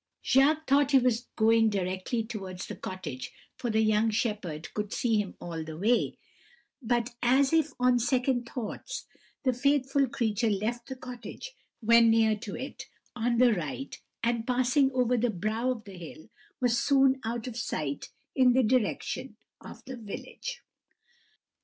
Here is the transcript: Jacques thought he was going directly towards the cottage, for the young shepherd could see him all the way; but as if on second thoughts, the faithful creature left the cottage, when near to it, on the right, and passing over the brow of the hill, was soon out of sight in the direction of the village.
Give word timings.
Jacques 0.23 0.65
thought 0.67 0.89
he 0.89 0.97
was 0.97 1.27
going 1.35 1.69
directly 1.69 2.23
towards 2.23 2.65
the 2.65 2.75
cottage, 2.75 3.31
for 3.55 3.69
the 3.69 3.81
young 3.81 4.09
shepherd 4.09 4.73
could 4.73 4.91
see 4.91 5.17
him 5.17 5.35
all 5.39 5.63
the 5.63 5.77
way; 5.77 6.17
but 6.81 7.11
as 7.21 7.53
if 7.53 7.69
on 7.79 7.99
second 7.99 8.49
thoughts, 8.51 9.05
the 9.43 9.53
faithful 9.53 10.09
creature 10.09 10.49
left 10.49 10.87
the 10.89 10.95
cottage, 10.95 11.53
when 11.81 12.09
near 12.09 12.35
to 12.35 12.55
it, 12.55 12.85
on 13.15 13.37
the 13.37 13.53
right, 13.53 14.01
and 14.23 14.47
passing 14.47 14.89
over 14.93 15.15
the 15.17 15.29
brow 15.29 15.69
of 15.69 15.83
the 15.83 15.95
hill, 15.99 16.29
was 16.59 16.79
soon 16.79 17.21
out 17.23 17.45
of 17.45 17.55
sight 17.55 18.09
in 18.35 18.53
the 18.53 18.63
direction 18.63 19.37
of 19.63 19.85
the 19.85 19.95
village. 19.97 20.63